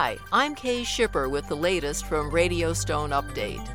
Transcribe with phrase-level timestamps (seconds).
[0.00, 3.66] Hi, I'm Kay Shipper with the latest from Radio Stone Update.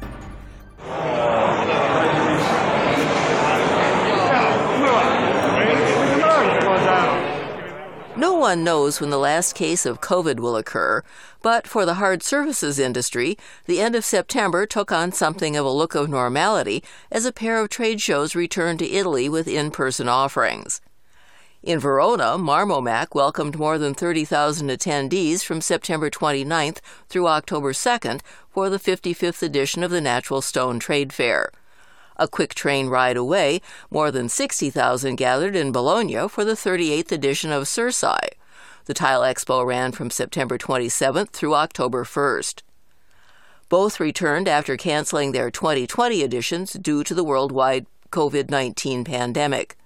[8.16, 11.04] No one knows when the last case of COVID will occur,
[11.42, 15.70] but for the hard services industry, the end of September took on something of a
[15.70, 20.08] look of normality as a pair of trade shows returned to Italy with in person
[20.08, 20.80] offerings.
[21.64, 28.70] In Verona, Marmomac welcomed more than 30,000 attendees from September 29th through October 2nd for
[28.70, 31.52] the 55th edition of the Natural Stone Trade Fair.
[32.18, 37.54] A quick train ride away, more than 60,000 gathered in Bologna for the 38th edition
[37.54, 38.34] of Cersaie.
[38.84, 42.62] The Tile Expo ran from September 27th through October 1st.
[43.70, 49.78] Both returned after canceling their 2020 editions due to the worldwide COVID 19 pandemic.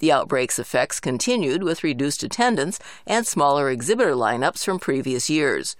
[0.00, 5.76] The outbreak's effects continued with reduced attendance and smaller exhibitor lineups from previous years.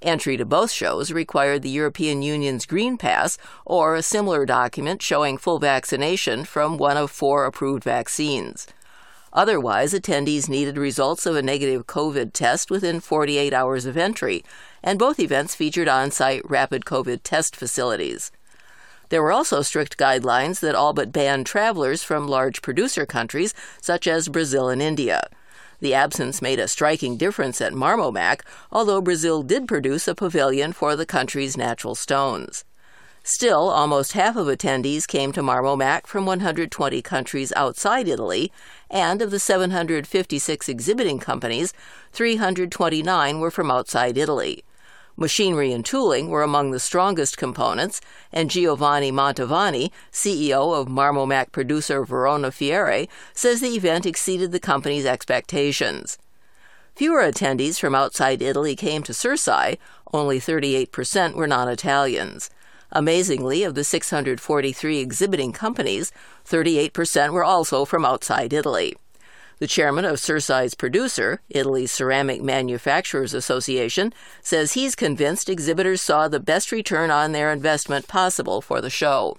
[0.00, 5.36] Entry to both shows required the European Union's Green Pass or a similar document showing
[5.36, 8.66] full vaccination from one of four approved vaccines.
[9.32, 14.42] Otherwise, attendees needed results of a negative COVID test within 48 hours of entry,
[14.82, 18.32] and both events featured on site rapid COVID test facilities.
[19.08, 24.06] There were also strict guidelines that all but banned travelers from large producer countries such
[24.06, 25.28] as Brazil and India.
[25.80, 28.42] The absence made a striking difference at Marmomac,
[28.72, 32.64] although Brazil did produce a pavilion for the country's natural stones.
[33.22, 38.50] Still, almost half of attendees came to Marmomac from 120 countries outside Italy,
[38.90, 41.72] and of the 756 exhibiting companies,
[42.12, 44.64] 329 were from outside Italy.
[45.20, 48.00] Machinery and tooling were among the strongest components,
[48.32, 55.04] and Giovanni Mantovani, CEO of Marmomac producer Verona Fiere, says the event exceeded the company's
[55.04, 56.18] expectations.
[56.94, 59.78] Fewer attendees from outside Italy came to Cersaie,
[60.12, 62.48] only 38% were non Italians.
[62.92, 66.12] Amazingly, of the 643 exhibiting companies,
[66.46, 68.94] 38% were also from outside Italy.
[69.58, 76.38] The chairman of Cersaie's producer, Italy's Ceramic Manufacturers Association, says he's convinced exhibitors saw the
[76.38, 79.36] best return on their investment possible for the show.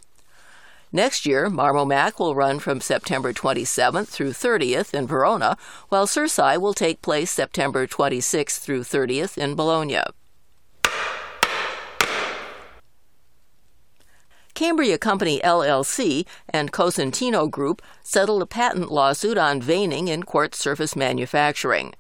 [0.92, 5.56] Next year, Marmomac will run from September 27th through 30th in Verona,
[5.88, 10.02] while Cersaie will take place September 26th through 30th in Bologna.
[14.60, 20.98] Cambria Company LLC and Cosentino Group settled a patent lawsuit on veining in quartz surface
[20.98, 21.94] manufacturing.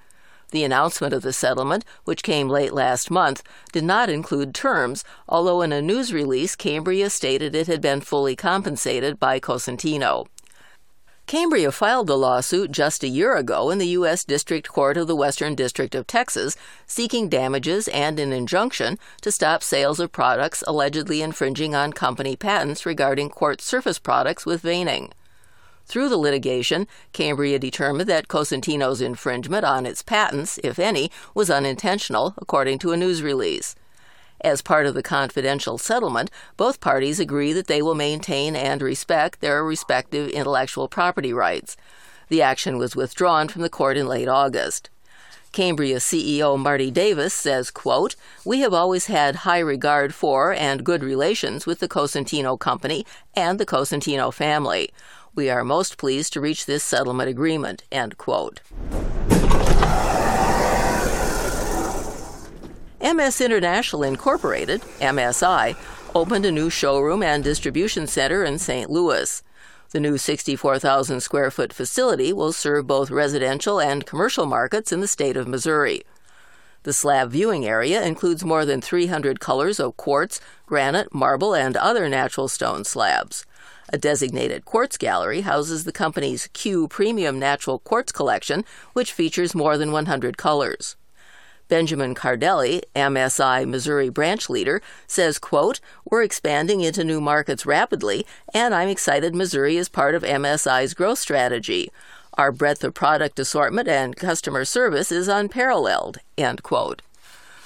[0.51, 5.61] The announcement of the settlement, which came late last month, did not include terms, although
[5.61, 10.27] in a news release, Cambria stated it had been fully compensated by Cosentino.
[11.29, 14.25] Cambria filed the lawsuit just a year ago in the U.S.
[14.25, 16.57] District Court of the Western District of Texas,
[16.87, 22.83] seeking damages and an injunction to stop sales of products allegedly infringing on company patents
[22.83, 25.11] regarding quartz surface products with veining.
[25.85, 32.33] Through the litigation, Cambria determined that Cosentino's infringement on its patents, if any, was unintentional,
[32.39, 33.75] according to a news release.
[34.41, 39.41] As part of the confidential settlement, both parties agree that they will maintain and respect
[39.41, 41.75] their respective intellectual property rights.
[42.29, 44.89] The action was withdrawn from the court in late August.
[45.51, 51.03] Cambria CEO Marty Davis says, quote, We have always had high regard for and good
[51.03, 53.05] relations with the Cosentino Company
[53.35, 54.91] and the Cosentino family.
[55.33, 58.61] We are most pleased to reach this settlement agreement, end quote.
[63.01, 65.77] MS International Incorporated, MSI,
[66.13, 68.89] opened a new showroom and distribution center in St.
[68.89, 69.41] Louis.
[69.91, 75.07] The new 64,000 square foot facility will serve both residential and commercial markets in the
[75.07, 76.03] state of Missouri.
[76.83, 82.09] The slab viewing area includes more than 300 colors of quartz, granite, marble, and other
[82.09, 83.45] natural stone slabs.
[83.93, 89.77] A designated quartz gallery houses the company's Q Premium Natural Quartz Collection, which features more
[89.77, 90.97] than 100 colors.
[91.69, 98.73] Benjamin Cardelli, MSI Missouri branch leader, says, quote, We're expanding into new markets rapidly, and
[98.73, 101.91] I'm excited Missouri is part of MSI's growth strategy.
[102.33, 107.01] Our breadth of product assortment and customer service is unparalleled, end quote.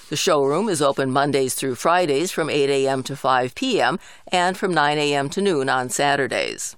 [0.10, 3.04] The showroom is open Mondays through Fridays from 8 a.m.
[3.04, 4.00] to 5 p.m.
[4.28, 5.30] and from 9 a.m.
[5.30, 6.76] to noon on Saturdays.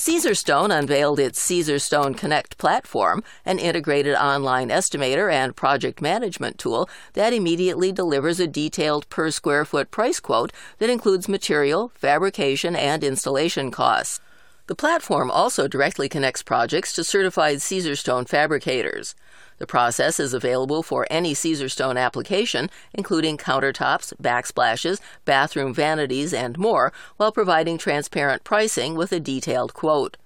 [0.00, 7.34] Caesarstone unveiled its Caesarstone Connect platform, an integrated online estimator and project management tool that
[7.34, 13.70] immediately delivers a detailed per square foot price quote that includes material, fabrication, and installation
[13.70, 14.20] costs.
[14.68, 19.14] The platform also directly connects projects to certified Caesarstone fabricators.
[19.60, 26.94] The process is available for any Caesarstone application, including countertops, backsplashes, bathroom vanities, and more,
[27.18, 30.16] while providing transparent pricing with a detailed quote.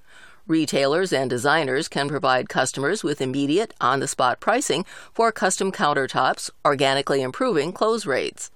[0.47, 6.49] Retailers and designers can provide customers with immediate, on the spot pricing for custom countertops,
[6.65, 8.53] organically improving close rates.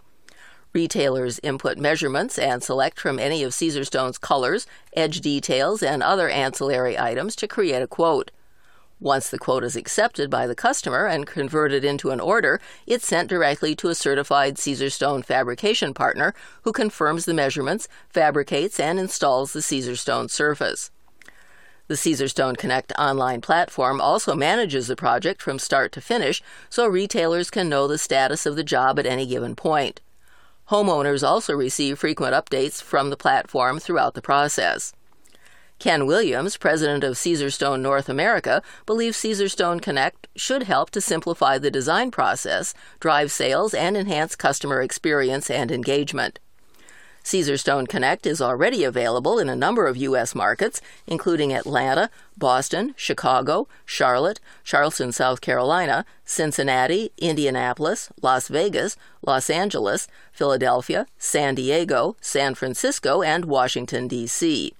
[0.72, 6.96] Retailers input measurements and select from any of Caesarstone's colors, edge details, and other ancillary
[6.96, 8.30] items to create a quote.
[9.00, 13.28] Once the quote is accepted by the customer and converted into an order, it's sent
[13.28, 19.60] directly to a certified Caesarstone fabrication partner who confirms the measurements, fabricates, and installs the
[19.60, 20.90] Caesarstone surface.
[21.86, 27.50] The Caesarstone Connect online platform also manages the project from start to finish so retailers
[27.50, 30.00] can know the status of the job at any given point.
[30.70, 34.92] Homeowners also receive frequent updates from the platform throughout the process.
[35.78, 41.70] Ken Williams, president of Caesarstone North America, believes Caesarstone Connect should help to simplify the
[41.70, 46.40] design process, drive sales, and enhance customer experience and engagement.
[47.22, 50.34] Caesarstone Connect is already available in a number of U.S.
[50.34, 60.08] markets, including Atlanta, Boston, Chicago, Charlotte, Charleston, South Carolina, Cincinnati, Indianapolis, Las Vegas, Los Angeles,
[60.32, 64.75] Philadelphia, San Diego, San Francisco, and Washington, D.C.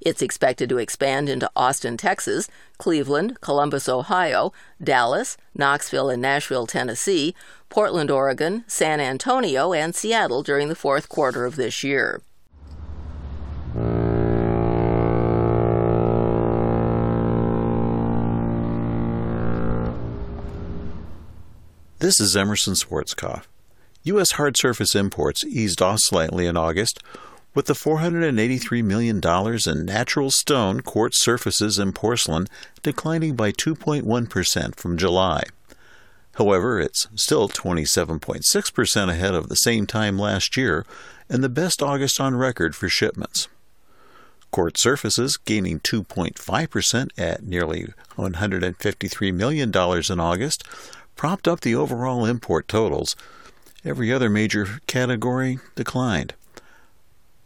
[0.00, 2.48] It's expected to expand into Austin, Texas,
[2.78, 4.52] Cleveland, Columbus, Ohio,
[4.82, 7.34] Dallas, Knoxville and Nashville, Tennessee,
[7.68, 12.22] Portland, Oregon, San Antonio, and Seattle during the fourth quarter of this year.
[21.98, 23.44] This is Emerson Schwarzkopf.
[24.04, 24.32] U.S.
[24.32, 27.00] hard surface imports eased off slightly in August,
[27.54, 29.20] with the $483 million
[29.66, 32.46] in natural stone, quartz surfaces, and porcelain
[32.82, 35.42] declining by 2.1% from July.
[36.34, 40.86] However, it's still 27.6% ahead of the same time last year
[41.28, 43.48] and the best August on record for shipments.
[44.50, 50.64] Quartz surfaces gaining 2.5% at nearly $153 million in August
[51.14, 53.14] propped up the overall import totals.
[53.84, 56.34] Every other major category declined.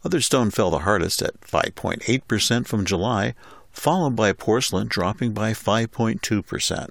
[0.05, 3.33] Other stone fell the hardest at 5.8% from July,
[3.71, 6.89] followed by porcelain dropping by 5.2%.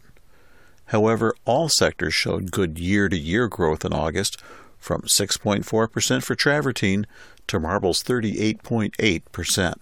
[0.87, 4.43] However, all sectors showed good year to year growth in August,
[4.78, 7.06] from 6.4% for travertine
[7.46, 9.75] to marble's 38.8%.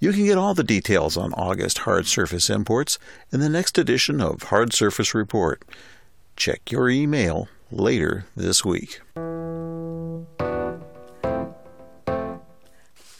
[0.00, 2.98] You can get all the details on August hard surface imports
[3.30, 5.62] in the next edition of Hard Surface Report.
[6.36, 9.00] Check your email later this week.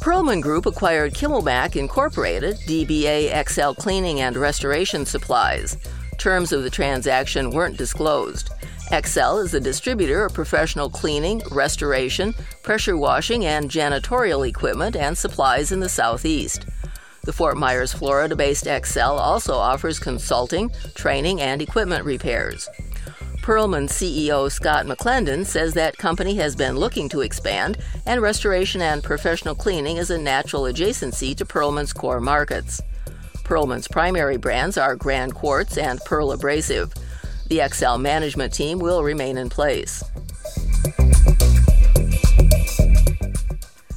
[0.00, 5.76] Pearlman Group acquired Kimmelback Incorporated, DBA XL Cleaning and Restoration Supplies.
[6.20, 8.50] Terms of the transaction weren't disclosed.
[8.92, 15.72] Excel is a distributor of professional cleaning, restoration, pressure washing, and janitorial equipment and supplies
[15.72, 16.66] in the Southeast.
[17.24, 22.68] The Fort Myers, Florida based Excel also offers consulting, training, and equipment repairs.
[23.38, 29.02] Pearlman CEO Scott McClendon says that company has been looking to expand, and restoration and
[29.02, 32.82] professional cleaning is a natural adjacency to Pearlman's core markets.
[33.50, 36.94] Pearlman's primary brands are GranQuartz and Pearl Abrasive.
[37.48, 40.04] The XL management team will remain in place.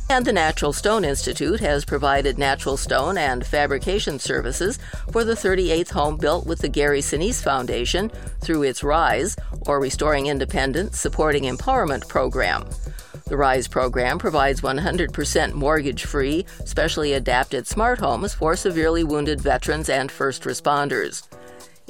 [0.10, 4.80] And the Natural Stone Institute has provided natural stone and fabrication services
[5.12, 9.36] for the 38th home built with the Gary Sinise Foundation through its RISE,
[9.68, 12.66] or Restoring Independence, Supporting Empowerment program.
[13.26, 19.90] The RISE program provides 100% mortgage free, specially adapted smart homes for severely wounded veterans
[19.90, 21.28] and first responders.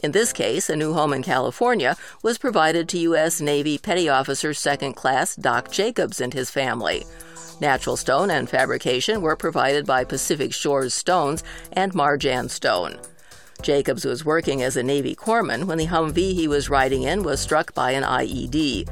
[0.03, 3.41] In this case, a new home in California was provided to U.S.
[3.41, 7.05] Navy Petty Officer Second Class Doc Jacobs and his family.
[7.61, 12.99] Natural stone and fabrication were provided by Pacific Shores Stones and Marjan Stone.
[13.61, 17.39] Jacobs was working as a Navy corpsman when the Humvee he was riding in was
[17.39, 18.89] struck by an IED.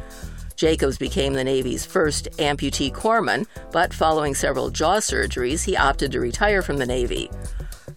[0.61, 6.19] Jacobs became the Navy's first amputee corpsman, but following several jaw surgeries, he opted to
[6.19, 7.31] retire from the Navy.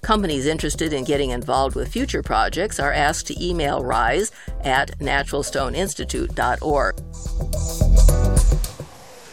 [0.00, 7.00] Companies interested in getting involved with future projects are asked to email RISE at naturalstoneinstitute.org.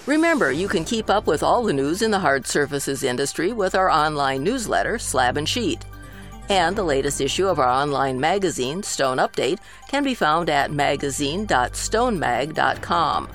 [0.05, 3.75] Remember, you can keep up with all the news in the hard surfaces industry with
[3.75, 5.85] our online newsletter, Slab and Sheet.
[6.51, 13.29] And the latest issue of our online magazine, Stone Update, can be found at magazine.stonemag.com.